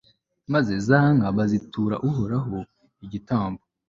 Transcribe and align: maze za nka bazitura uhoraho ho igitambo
maze 0.53 0.73
za 0.87 0.99
nka 1.15 1.29
bazitura 1.37 1.95
uhoraho 2.09 2.45
ho 2.53 2.59
igitambo 3.05 3.61